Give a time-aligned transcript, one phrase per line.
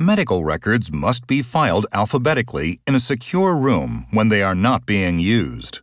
[0.00, 5.18] Medical records must be filed alphabetically in a secure room when they are not being
[5.18, 5.80] used.